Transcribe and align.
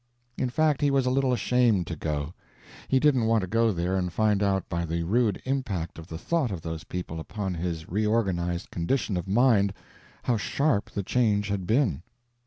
In 0.35 0.49
fact 0.49 0.81
he 0.81 0.89
was 0.89 1.05
a 1.05 1.11
little 1.11 1.31
ashamed 1.31 1.85
to 1.85 1.95
go; 1.95 2.33
he 2.87 2.99
didn't 2.99 3.27
want 3.27 3.41
to 3.41 3.47
go 3.47 3.71
there 3.71 3.95
and 3.97 4.11
find 4.11 4.41
out 4.41 4.67
by 4.67 4.83
the 4.83 5.03
rude 5.03 5.39
impact 5.45 5.99
of 5.99 6.07
the 6.07 6.17
thought 6.17 6.49
of 6.51 6.61
those 6.63 6.83
people 6.85 7.19
upon 7.19 7.53
his 7.53 7.87
reorganized 7.87 8.71
condition 8.71 9.15
of 9.15 9.27
mind, 9.27 9.75
how 10.23 10.37
sharp 10.37 10.89
the 10.89 11.03
change 11.03 11.49
had 11.49 11.67
been. 11.67 12.01